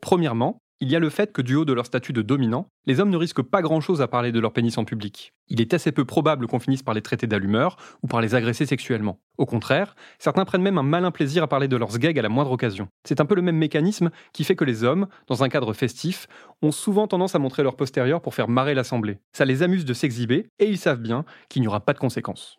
Premièrement, 0.00 0.60
il 0.82 0.90
y 0.90 0.96
a 0.96 0.98
le 0.98 1.10
fait 1.10 1.32
que 1.32 1.42
du 1.42 1.56
haut 1.56 1.66
de 1.66 1.74
leur 1.74 1.84
statut 1.84 2.14
de 2.14 2.22
dominant, 2.22 2.68
les 2.86 3.00
hommes 3.00 3.10
ne 3.10 3.16
risquent 3.18 3.42
pas 3.42 3.60
grand-chose 3.60 4.00
à 4.00 4.08
parler 4.08 4.32
de 4.32 4.40
leur 4.40 4.54
pénis 4.54 4.78
en 4.78 4.84
public. 4.84 5.34
Il 5.48 5.60
est 5.60 5.74
assez 5.74 5.92
peu 5.92 6.06
probable 6.06 6.46
qu'on 6.46 6.58
finisse 6.58 6.82
par 6.82 6.94
les 6.94 7.02
traiter 7.02 7.26
d'allumeurs 7.26 7.76
ou 8.02 8.06
par 8.06 8.22
les 8.22 8.34
agresser 8.34 8.64
sexuellement. 8.64 9.20
Au 9.36 9.44
contraire, 9.44 9.94
certains 10.18 10.46
prennent 10.46 10.62
même 10.62 10.78
un 10.78 10.82
malin 10.82 11.10
plaisir 11.10 11.42
à 11.42 11.48
parler 11.48 11.68
de 11.68 11.76
leurs 11.76 11.92
sgags 11.92 12.18
à 12.18 12.22
la 12.22 12.30
moindre 12.30 12.52
occasion. 12.52 12.88
C'est 13.04 13.20
un 13.20 13.26
peu 13.26 13.34
le 13.34 13.42
même 13.42 13.58
mécanisme 13.58 14.10
qui 14.32 14.42
fait 14.42 14.56
que 14.56 14.64
les 14.64 14.82
hommes, 14.82 15.06
dans 15.26 15.44
un 15.44 15.50
cadre 15.50 15.74
festif, 15.74 16.26
ont 16.62 16.72
souvent 16.72 17.06
tendance 17.06 17.34
à 17.34 17.38
montrer 17.38 17.62
leur 17.62 17.76
postérieur 17.76 18.22
pour 18.22 18.34
faire 18.34 18.48
marrer 18.48 18.74
l'assemblée. 18.74 19.18
Ça 19.32 19.44
les 19.44 19.62
amuse 19.62 19.84
de 19.84 19.92
s'exhiber 19.92 20.48
et 20.58 20.66
ils 20.66 20.78
savent 20.78 21.00
bien 21.00 21.26
qu'il 21.50 21.60
n'y 21.60 21.68
aura 21.68 21.80
pas 21.80 21.92
de 21.92 21.98
conséquences. 21.98 22.58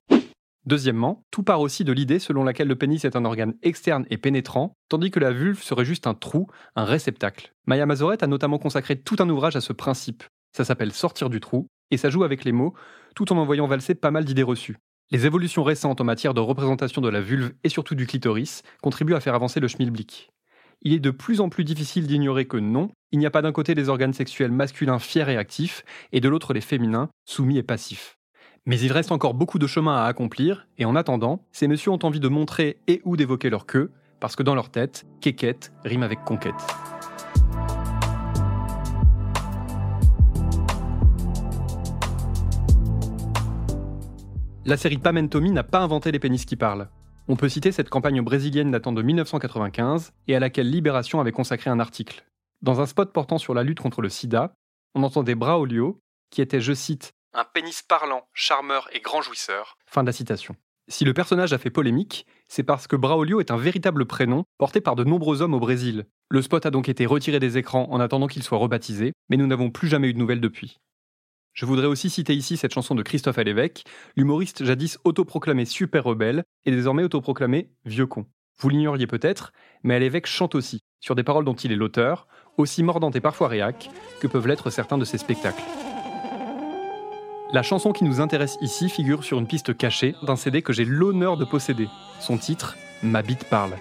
Deuxièmement, 0.65 1.23
tout 1.31 1.41
part 1.41 1.61
aussi 1.61 1.83
de 1.83 1.91
l'idée 1.91 2.19
selon 2.19 2.43
laquelle 2.43 2.67
le 2.67 2.75
pénis 2.75 3.03
est 3.03 3.15
un 3.15 3.25
organe 3.25 3.55
externe 3.63 4.05
et 4.11 4.17
pénétrant, 4.17 4.73
tandis 4.89 5.09
que 5.09 5.19
la 5.19 5.31
vulve 5.31 5.61
serait 5.61 5.85
juste 5.85 6.05
un 6.05 6.13
trou, 6.13 6.47
un 6.75 6.85
réceptacle. 6.85 7.53
Maya 7.65 7.87
Mazoret 7.87 8.23
a 8.23 8.27
notamment 8.27 8.59
consacré 8.59 8.99
tout 8.99 9.15
un 9.19 9.29
ouvrage 9.29 9.55
à 9.55 9.61
ce 9.61 9.73
principe. 9.73 10.23
Ça 10.55 10.63
s'appelle 10.63 10.91
Sortir 10.91 11.29
du 11.29 11.39
trou, 11.39 11.67
et 11.89 11.97
ça 11.97 12.09
joue 12.09 12.23
avec 12.23 12.43
les 12.43 12.51
mots, 12.51 12.73
tout 13.15 13.33
en 13.33 13.37
envoyant 13.37 13.65
valser 13.67 13.95
pas 13.95 14.11
mal 14.11 14.23
d'idées 14.23 14.43
reçues. 14.43 14.77
Les 15.09 15.25
évolutions 15.25 15.63
récentes 15.63 15.99
en 15.99 16.05
matière 16.05 16.33
de 16.33 16.39
représentation 16.39 17.01
de 17.01 17.09
la 17.09 17.21
vulve 17.21 17.53
et 17.63 17.69
surtout 17.69 17.95
du 17.95 18.05
clitoris 18.05 18.61
contribuent 18.81 19.15
à 19.15 19.19
faire 19.19 19.35
avancer 19.35 19.59
le 19.59 19.67
schmilblick. 19.67 20.29
Il 20.83 20.93
est 20.93 20.99
de 20.99 21.11
plus 21.11 21.41
en 21.41 21.49
plus 21.49 21.63
difficile 21.63 22.07
d'ignorer 22.07 22.45
que 22.45 22.57
non, 22.57 22.91
il 23.11 23.19
n'y 23.19 23.25
a 23.25 23.31
pas 23.31 23.41
d'un 23.41 23.51
côté 23.51 23.75
les 23.75 23.89
organes 23.89 24.13
sexuels 24.13 24.51
masculins 24.51 24.99
fiers 24.99 25.29
et 25.29 25.37
actifs, 25.37 25.83
et 26.11 26.21
de 26.21 26.29
l'autre 26.29 26.53
les 26.53 26.61
féminins, 26.61 27.09
soumis 27.25 27.57
et 27.57 27.63
passifs. 27.63 28.17
Mais 28.67 28.79
il 28.79 28.91
reste 28.91 29.11
encore 29.11 29.33
beaucoup 29.33 29.57
de 29.57 29.65
chemin 29.65 29.95
à 29.95 30.03
accomplir, 30.03 30.67
et 30.77 30.85
en 30.85 30.95
attendant, 30.95 31.43
ces 31.51 31.67
messieurs 31.67 31.89
ont 31.91 32.05
envie 32.05 32.19
de 32.19 32.27
montrer 32.27 32.79
et 32.87 33.01
ou 33.05 33.17
d'évoquer 33.17 33.49
leur 33.49 33.65
queue, 33.65 33.91
parce 34.19 34.35
que 34.35 34.43
dans 34.43 34.53
leur 34.53 34.69
tête, 34.69 35.07
quéquette 35.19 35.73
rime 35.83 36.03
avec 36.03 36.23
conquête. 36.23 36.53
La 44.63 44.77
série 44.77 44.99
Pam 44.99 45.27
Tommy 45.27 45.51
n'a 45.51 45.63
pas 45.63 45.79
inventé 45.79 46.11
les 46.11 46.19
pénis 46.19 46.45
qui 46.45 46.55
parlent. 46.55 46.87
On 47.27 47.35
peut 47.35 47.49
citer 47.49 47.71
cette 47.71 47.89
campagne 47.89 48.21
brésilienne 48.21 48.69
datant 48.69 48.91
de 48.91 49.01
1995 49.01 50.13
et 50.27 50.35
à 50.35 50.39
laquelle 50.39 50.69
Libération 50.69 51.19
avait 51.19 51.31
consacré 51.31 51.71
un 51.71 51.79
article. 51.79 52.23
Dans 52.61 52.79
un 52.79 52.85
spot 52.85 53.11
portant 53.11 53.39
sur 53.39 53.55
la 53.55 53.63
lutte 53.63 53.79
contre 53.79 54.03
le 54.03 54.09
sida, 54.09 54.53
on 54.93 55.01
entendait 55.01 55.33
Braulio, 55.33 55.99
qui 56.29 56.43
était, 56.43 56.61
je 56.61 56.73
cite, 56.73 57.13
un 57.33 57.43
pénis 57.43 57.81
parlant, 57.81 58.27
charmeur 58.33 58.89
et 58.93 58.99
grand 58.99 59.21
jouisseur. 59.21 59.77
Fin 59.85 60.03
de 60.03 60.07
la 60.07 60.13
citation. 60.13 60.55
Si 60.87 61.05
le 61.05 61.13
personnage 61.13 61.53
a 61.53 61.57
fait 61.57 61.69
polémique, 61.69 62.25
c'est 62.47 62.63
parce 62.63 62.87
que 62.87 62.95
Braulio 62.95 63.39
est 63.39 63.51
un 63.51 63.57
véritable 63.57 64.05
prénom 64.05 64.43
porté 64.57 64.81
par 64.81 64.95
de 64.95 65.03
nombreux 65.03 65.41
hommes 65.41 65.53
au 65.53 65.59
Brésil. 65.59 66.05
Le 66.29 66.41
spot 66.41 66.65
a 66.65 66.71
donc 66.71 66.89
été 66.89 67.05
retiré 67.05 67.39
des 67.39 67.57
écrans 67.57 67.87
en 67.91 67.99
attendant 67.99 68.27
qu'il 68.27 68.43
soit 68.43 68.57
rebaptisé, 68.57 69.13
mais 69.29 69.37
nous 69.37 69.47
n'avons 69.47 69.69
plus 69.69 69.87
jamais 69.87 70.09
eu 70.09 70.13
de 70.13 70.19
nouvelles 70.19 70.41
depuis. 70.41 70.79
Je 71.53 71.65
voudrais 71.65 71.87
aussi 71.87 72.09
citer 72.09 72.33
ici 72.33 72.57
cette 72.57 72.73
chanson 72.73 72.95
de 72.95 73.03
Christophe 73.03 73.37
Alévèque, 73.37 73.85
l'humoriste 74.15 74.63
jadis 74.63 74.99
autoproclamé 75.03 75.65
super 75.65 76.03
rebelle 76.03 76.43
et 76.65 76.71
désormais 76.71 77.03
autoproclamé 77.03 77.69
vieux 77.85 78.07
con. 78.07 78.25
Vous 78.59 78.69
l'ignoriez 78.69 79.07
peut-être, 79.07 79.51
mais 79.83 79.95
Alévèque 79.95 80.27
chante 80.27 80.55
aussi, 80.55 80.81
sur 80.99 81.15
des 81.15 81.23
paroles 81.23 81.45
dont 81.45 81.55
il 81.55 81.71
est 81.71 81.75
l'auteur, 81.75 82.27
aussi 82.57 82.83
mordantes 82.83 83.15
et 83.15 83.21
parfois 83.21 83.47
réac 83.47 83.89
que 84.19 84.27
peuvent 84.27 84.47
l'être 84.47 84.69
certains 84.69 84.97
de 84.97 85.05
ses 85.05 85.17
spectacles. 85.17 85.63
La 87.53 87.63
chanson 87.63 87.91
qui 87.91 88.05
nous 88.05 88.21
intéresse 88.21 88.57
ici 88.61 88.87
figure 88.87 89.25
sur 89.25 89.37
une 89.37 89.45
piste 89.45 89.75
cachée 89.75 90.15
d'un 90.23 90.37
CD 90.37 90.61
que 90.61 90.71
j'ai 90.71 90.85
l'honneur 90.85 91.35
de 91.35 91.43
posséder. 91.43 91.89
Son 92.21 92.37
titre, 92.37 92.77
Ma 93.03 93.21
bite 93.21 93.43
parle. 93.43 93.71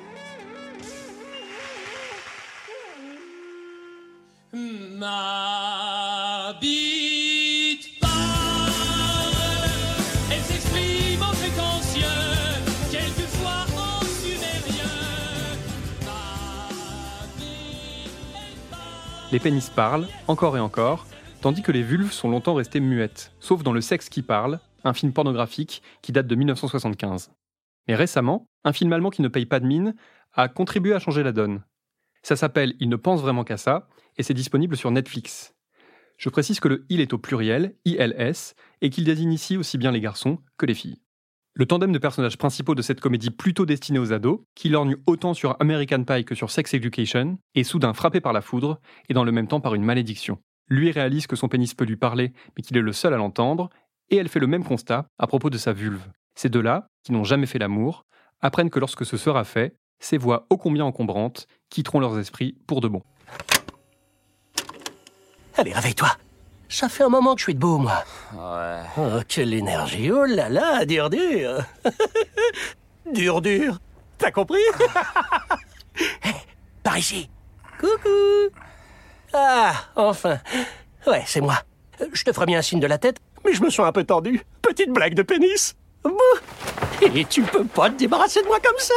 Ma 4.53 6.53
bite 6.61 8.01
parle, 8.01 8.11
elle 10.33 10.41
s'exprime 10.41 11.23
en 11.23 11.33
fréquence 11.33 11.97
Les 19.31 19.39
pénis 19.39 19.71
parlent, 19.71 20.09
encore 20.27 20.57
et 20.57 20.61
encore, 20.61 21.07
tandis 21.41 21.63
que 21.63 21.73
les 21.73 21.83
vulves 21.83 22.13
sont 22.13 22.29
longtemps 22.29 22.55
restées 22.55 22.81
muettes, 22.81 23.33
sauf 23.41 23.63
dans 23.63 23.73
Le 23.73 23.81
sexe 23.81 24.09
qui 24.09 24.23
parle, 24.23 24.61
un 24.85 24.93
film 24.93 25.13
pornographique 25.13 25.83
qui 26.03 26.13
date 26.13 26.27
de 26.27 26.35
1975. 26.35 27.33
Mais 27.89 27.95
récemment, 27.95 28.47
un 28.65 28.73
film 28.73 28.93
allemand 28.93 29.11
qui 29.11 29.23
ne 29.23 29.29
paye 29.29 29.47
pas 29.47 29.61
de 29.61 29.67
mine 29.67 29.95
a 30.35 30.49
contribué 30.49 30.95
à 30.95 30.99
changer 30.99 31.23
la 31.23 31.33
donne. 31.33 31.63
Ça 32.23 32.37
s'appelle 32.37 32.75
Il 32.79 32.89
ne 32.89 32.97
pense 32.97 33.23
vraiment 33.23 33.45
qu'à 33.45 33.57
ça, 33.57 33.89
et 34.17 34.23
c'est 34.23 34.35
disponible 34.35 34.77
sur 34.77 34.91
Netflix. 34.91 35.55
Je 36.19 36.29
précise 36.29 36.61
que 36.61 36.69
le 36.69 36.85
il 36.91 37.01
est 37.01 37.15
au 37.15 37.19
pluriel, 37.19 37.75
ILS, 37.87 38.55
et 38.83 38.91
qu'il 38.91 39.05
désigne 39.05 39.33
ici 39.33 39.57
aussi 39.57 39.79
bien 39.79 39.91
les 39.91 40.01
garçons 40.01 40.39
que 40.59 40.67
les 40.67 40.75
filles. 40.75 41.01
Le 41.55 41.67
tandem 41.67 41.93
de 41.93 41.99
personnages 41.99 42.39
principaux 42.39 42.75
de 42.75 42.83
cette 42.83 43.01
comédie 43.01 43.31
plutôt 43.31 43.67
destinée 43.67 43.99
aux 43.99 44.13
ados, 44.13 44.41
qui 44.55 44.69
lorgne 44.69 44.97
autant 45.07 45.35
sur 45.35 45.57
American 45.61 46.05
Pie 46.05 46.25
que 46.25 46.35
sur 46.35 46.51
Sex 46.51 46.75
Education, 46.75 47.39
est 47.55 47.65
soudain 47.65 47.95
frappé 47.95 48.21
par 48.21 48.35
la 48.35 48.43
foudre 48.43 48.81
et 49.09 49.15
dans 49.15 49.25
le 49.25 49.33
même 49.33 49.49
temps 49.49 49.61
par 49.61 49.75
une 49.75 49.83
malédiction. 49.83 50.39
Lui 50.71 50.91
réalise 50.93 51.27
que 51.27 51.37
son 51.37 51.49
pénis 51.49 51.75
peut 51.75 51.85
lui 51.85 51.97
parler, 51.97 52.33
mais 52.57 52.63
qu'il 52.63 52.77
est 52.77 52.81
le 52.83 52.93
seul 52.93 53.13
à 53.13 53.17
l'entendre, 53.17 53.69
et 54.09 54.17
elle 54.17 54.29
fait 54.29 54.39
le 54.41 54.47
même 54.47 54.65
constat 54.65 55.07
à 55.19 55.27
propos 55.27 55.51
de 55.51 55.59
sa 55.59 55.73
vulve. 55.73 56.03
Ces 56.37 56.49
deux-là, 56.49 56.89
qui 57.03 57.13
n'ont 57.13 57.25
jamais 57.25 57.47
fait 57.47 57.59
l'amour, 57.59 58.05
apprennent 58.41 58.71
que 58.71 58.79
lorsque 58.79 59.05
ce 59.05 59.17
sera 59.17 59.45
fait, 59.45 59.77
ces 59.99 60.17
voix 60.17 60.47
ô 60.49 60.57
combien 60.57 60.85
encombrantes 60.85 61.47
quitteront 61.69 62.01
leurs 62.01 62.19
esprits 62.19 62.57
pour 62.67 62.81
de 62.81 62.89
bon. 62.89 63.03
Allez, 65.57 65.73
réveille-toi. 65.73 66.09
Ça 66.69 66.89
fait 66.89 67.03
un 67.03 67.09
moment 67.09 67.35
que 67.35 67.41
je 67.41 67.45
suis 67.47 67.55
debout, 67.55 67.79
moi. 67.79 68.05
Ouais. 68.33 68.81
Oh, 68.97 69.21
quelle 69.27 69.53
énergie. 69.53 70.11
Oh 70.13 70.25
là 70.25 70.49
là, 70.49 70.87
dur 70.87 71.11
dur. 71.11 71.65
dur 73.13 73.43
dur. 73.43 73.79
T'as 74.19 74.31
compris? 74.31 74.61
Hé, 76.25 76.31
Par 76.83 76.97
ici. 76.97 77.29
Coucou. 77.79 78.55
Ah, 79.33 79.75
enfin. 79.97 80.39
Ouais, 81.07 81.23
c'est 81.27 81.41
moi. 81.41 81.59
Je 82.13 82.25
te 82.25 82.33
ferai 82.33 82.47
bien 82.47 82.59
un 82.59 82.63
signe 82.63 82.81
de 82.81 82.87
la 82.87 82.99
tête, 82.99 83.19
mais 83.45 83.53
je 83.53 83.63
me 83.63 83.71
sens 83.71 83.87
un 83.87 83.93
peu 83.93 84.05
tendu. 84.05 84.43
Petite 84.63 84.91
blague 84.91 85.15
de 85.15 85.23
pénis. 85.23 85.77
Et 87.15 87.25
tu 87.25 87.43
peux 87.43 87.65
pas 87.65 87.91
te 87.91 87.97
débarrasser 87.97 88.43
de 88.43 88.47
moi 88.47 88.59
comme 88.61 88.79
ça 88.79 88.95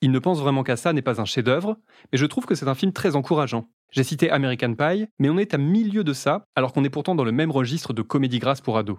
Il 0.00 0.10
ne 0.10 0.18
pense 0.18 0.40
vraiment 0.40 0.62
qu'à 0.62 0.76
ça 0.76 0.92
n'est 0.92 1.02
pas 1.02 1.20
un 1.20 1.24
chef-d'œuvre, 1.24 1.76
mais 2.10 2.18
je 2.18 2.26
trouve 2.26 2.46
que 2.46 2.54
c'est 2.54 2.68
un 2.68 2.74
film 2.74 2.92
très 2.92 3.16
encourageant. 3.16 3.68
J'ai 3.90 4.04
cité 4.04 4.30
American 4.30 4.74
Pie, 4.74 5.06
mais 5.18 5.28
on 5.28 5.38
est 5.38 5.54
à 5.54 5.58
milieu 5.58 6.02
de 6.02 6.12
ça, 6.12 6.46
alors 6.56 6.72
qu'on 6.72 6.84
est 6.84 6.90
pourtant 6.90 7.14
dans 7.14 7.24
le 7.24 7.32
même 7.32 7.50
registre 7.50 7.92
de 7.92 8.02
comédie 8.02 8.38
grasse 8.38 8.60
pour 8.60 8.78
ados. 8.78 8.98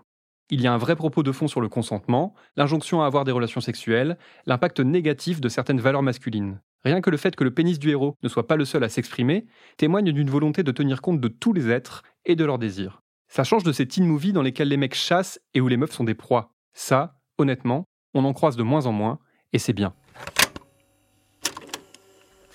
Il 0.49 0.61
y 0.61 0.67
a 0.67 0.73
un 0.73 0.77
vrai 0.77 0.95
propos 0.95 1.23
de 1.23 1.31
fond 1.31 1.47
sur 1.47 1.61
le 1.61 1.69
consentement, 1.69 2.33
l'injonction 2.57 3.01
à 3.01 3.05
avoir 3.05 3.23
des 3.23 3.31
relations 3.31 3.61
sexuelles, 3.61 4.17
l'impact 4.45 4.81
négatif 4.81 5.39
de 5.39 5.49
certaines 5.49 5.79
valeurs 5.79 6.03
masculines. 6.03 6.59
Rien 6.83 6.99
que 6.99 7.09
le 7.09 7.17
fait 7.17 7.35
que 7.35 7.45
le 7.45 7.53
pénis 7.53 7.79
du 7.79 7.91
héros 7.91 8.17
ne 8.23 8.27
soit 8.27 8.45
pas 8.45 8.57
le 8.57 8.65
seul 8.65 8.83
à 8.83 8.89
s'exprimer 8.89 9.45
témoigne 9.77 10.11
d'une 10.11 10.29
volonté 10.29 10.63
de 10.63 10.71
tenir 10.71 11.01
compte 11.01 11.21
de 11.21 11.29
tous 11.29 11.53
les 11.53 11.69
êtres 11.69 12.03
et 12.25 12.35
de 12.35 12.43
leurs 12.43 12.59
désirs. 12.59 13.01
Ça 13.29 13.45
change 13.45 13.63
de 13.63 13.71
ces 13.71 13.87
teen 13.87 14.05
movies 14.05 14.33
dans 14.33 14.41
lesquels 14.41 14.67
les 14.67 14.77
mecs 14.77 14.95
chassent 14.95 15.39
et 15.53 15.61
où 15.61 15.67
les 15.69 15.77
meufs 15.77 15.93
sont 15.93 16.03
des 16.03 16.13
proies. 16.13 16.51
Ça, 16.73 17.15
honnêtement, 17.37 17.85
on 18.13 18.25
en 18.25 18.33
croise 18.33 18.57
de 18.57 18.63
moins 18.63 18.85
en 18.85 18.91
moins, 18.91 19.19
et 19.53 19.59
c'est 19.59 19.73
bien. 19.73 19.93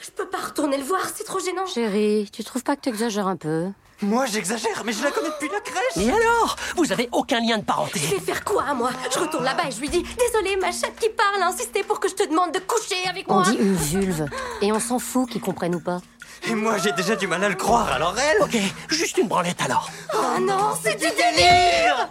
Je 0.00 0.10
peux 0.14 0.28
pas 0.28 0.38
retourner 0.38 0.76
le 0.76 0.84
voir, 0.84 1.04
c'est 1.06 1.24
trop 1.24 1.40
gênant. 1.40 1.66
Chérie, 1.66 2.28
tu 2.30 2.44
trouves 2.44 2.62
pas 2.62 2.76
que 2.76 2.82
t'exagères 2.82 3.26
un 3.26 3.36
peu? 3.36 3.68
Moi, 4.00 4.26
j'exagère, 4.26 4.82
mais 4.84 4.92
je 4.92 5.02
la 5.02 5.10
connais 5.10 5.28
depuis 5.30 5.48
la 5.52 5.60
crèche. 5.60 5.96
Et 5.96 6.08
alors? 6.08 6.54
Vous 6.76 6.92
avez 6.92 7.08
aucun 7.10 7.40
lien 7.40 7.58
de 7.58 7.64
parenté. 7.64 7.98
Je 7.98 8.14
vais 8.14 8.20
faire 8.20 8.44
quoi, 8.44 8.72
moi? 8.74 8.90
Je 9.12 9.18
retourne 9.18 9.42
là-bas 9.44 9.64
et 9.68 9.72
je 9.72 9.80
lui 9.80 9.88
dis 9.88 10.02
Désolé, 10.02 10.56
ma 10.56 10.70
chatte 10.70 10.94
qui 11.00 11.08
parle 11.08 11.42
a 11.42 11.48
insisté 11.48 11.82
pour 11.82 11.98
que 11.98 12.08
je 12.08 12.14
te 12.14 12.28
demande 12.28 12.52
de 12.52 12.60
coucher 12.60 13.08
avec 13.08 13.24
On 13.28 13.34
moi. 13.34 13.42
dit 13.50 13.56
une 13.56 13.74
vulve. 13.74 14.26
Et 14.62 14.70
on 14.70 14.78
s'en 14.78 15.00
fout 15.00 15.28
qu'ils 15.28 15.40
comprennent 15.40 15.74
ou 15.74 15.80
pas. 15.80 16.00
Et 16.48 16.54
moi, 16.54 16.78
j'ai 16.78 16.92
déjà 16.92 17.16
du 17.16 17.26
mal 17.26 17.42
à 17.42 17.48
le 17.48 17.56
croire, 17.56 17.90
alors 17.92 18.14
elle 18.16 18.40
Ok, 18.42 18.56
juste 18.88 19.18
une 19.18 19.26
branlette 19.26 19.60
alors. 19.62 19.90
Oh 20.14 20.40
non, 20.40 20.70
c'est 20.80 20.94
du 20.94 21.06
délire 21.06 22.08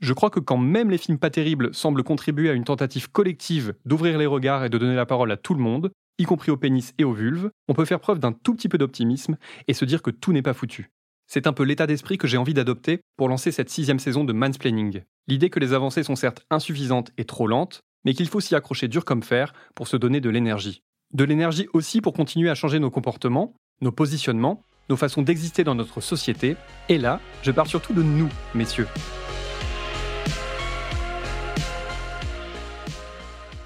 Je 0.00 0.12
crois 0.12 0.28
que 0.28 0.40
quand 0.40 0.58
même 0.58 0.90
les 0.90 0.98
films 0.98 1.18
pas 1.18 1.30
terribles 1.30 1.74
semblent 1.74 2.02
contribuer 2.04 2.50
à 2.50 2.52
une 2.52 2.64
tentative 2.64 3.10
collective 3.10 3.72
d'ouvrir 3.86 4.18
les 4.18 4.26
regards 4.26 4.64
et 4.64 4.68
de 4.68 4.76
donner 4.76 4.94
la 4.94 5.06
parole 5.06 5.32
à 5.32 5.38
tout 5.38 5.54
le 5.54 5.60
monde, 5.60 5.90
y 6.18 6.24
compris 6.24 6.50
aux 6.50 6.56
pénis 6.56 6.94
et 6.98 7.04
aux 7.04 7.12
vulves, 7.12 7.50
on 7.68 7.74
peut 7.74 7.84
faire 7.84 8.00
preuve 8.00 8.18
d'un 8.18 8.32
tout 8.32 8.54
petit 8.54 8.68
peu 8.68 8.78
d'optimisme 8.78 9.36
et 9.68 9.74
se 9.74 9.84
dire 9.84 10.02
que 10.02 10.10
tout 10.10 10.32
n'est 10.32 10.42
pas 10.42 10.54
foutu. 10.54 10.90
C'est 11.26 11.46
un 11.46 11.52
peu 11.52 11.64
l'état 11.64 11.86
d'esprit 11.86 12.18
que 12.18 12.28
j'ai 12.28 12.36
envie 12.36 12.54
d'adopter 12.54 13.00
pour 13.16 13.28
lancer 13.28 13.50
cette 13.50 13.70
sixième 13.70 13.98
saison 13.98 14.24
de 14.24 14.32
Mansplaining. 14.32 15.02
L'idée 15.26 15.50
que 15.50 15.58
les 15.58 15.72
avancées 15.72 16.04
sont 16.04 16.16
certes 16.16 16.46
insuffisantes 16.50 17.10
et 17.18 17.24
trop 17.24 17.48
lentes, 17.48 17.80
mais 18.04 18.14
qu'il 18.14 18.28
faut 18.28 18.40
s'y 18.40 18.54
accrocher 18.54 18.86
dur 18.86 19.04
comme 19.04 19.24
fer 19.24 19.52
pour 19.74 19.88
se 19.88 19.96
donner 19.96 20.20
de 20.20 20.30
l'énergie. 20.30 20.82
De 21.12 21.24
l'énergie 21.24 21.66
aussi 21.72 22.00
pour 22.00 22.12
continuer 22.12 22.48
à 22.48 22.54
changer 22.54 22.78
nos 22.78 22.90
comportements, 22.90 23.54
nos 23.80 23.92
positionnements, 23.92 24.62
nos 24.88 24.96
façons 24.96 25.22
d'exister 25.22 25.64
dans 25.64 25.74
notre 25.74 26.00
société, 26.00 26.56
et 26.88 26.98
là, 26.98 27.20
je 27.42 27.50
parle 27.50 27.68
surtout 27.68 27.92
de 27.92 28.02
nous, 28.02 28.28
messieurs. 28.54 28.86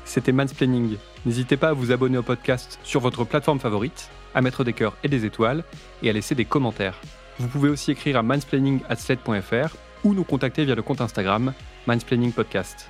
C'était 0.07 0.33
Mansplaining. 0.33 0.97
N'hésitez 1.27 1.57
pas 1.57 1.69
à 1.69 1.73
vous 1.73 1.93
abonner 1.93 2.19
au 2.19 2.23
podcast 2.23 2.79
sur 2.83 3.01
votre 3.01 3.25
plateforme 3.25 3.61
favorite, 3.61 4.11
à 4.35 4.41
mettre 4.41 4.65
des 4.65 4.73
cœurs 4.73 4.97
et 5.05 5.09
des 5.09 5.25
étoiles, 5.27 5.65
et 6.03 6.09
à 6.09 6.13
laisser 6.13 6.35
des 6.35 6.45
commentaires. 6.45 6.99
Vous 7.39 7.49
pouvez 7.49 7.69
aussi 7.69 7.91
écrire 7.91 8.17
à 8.17 8.23
mansplaining.sled.fr 8.23 9.77
ou 10.05 10.15
nous 10.15 10.25
contacter 10.25 10.65
via 10.65 10.75
le 10.75 10.83
compte 10.83 11.01
Instagram 11.01 11.53
Mansplaining 11.87 12.33
Podcast. 12.33 12.89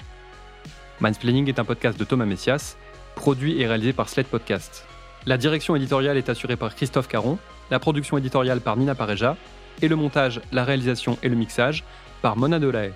Est 1.02 1.58
un 1.58 1.64
podcast 1.64 1.98
de 1.98 2.04
Thomas 2.04 2.26
Messias, 2.26 2.76
produit 3.14 3.60
et 3.60 3.66
réalisé 3.66 3.92
par 3.92 4.08
Sled 4.08 4.26
Podcast. 4.26 4.84
La 5.26 5.36
direction 5.36 5.74
éditoriale 5.74 6.16
est 6.16 6.28
assurée 6.28 6.56
par 6.56 6.74
Christophe 6.74 7.08
Caron, 7.08 7.38
la 7.70 7.78
production 7.78 8.18
éditoriale 8.18 8.60
par 8.60 8.76
Nina 8.76 8.94
Pareja, 8.94 9.36
et 9.82 9.88
le 9.88 9.96
montage, 9.96 10.40
la 10.52 10.64
réalisation 10.64 11.18
et 11.22 11.28
le 11.28 11.36
mixage 11.36 11.84
par 12.22 12.36
Mona 12.36 12.58
Delahaye. 12.58 12.92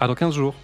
À 0.00 0.06
dans 0.06 0.14
15 0.14 0.34
jours. 0.34 0.54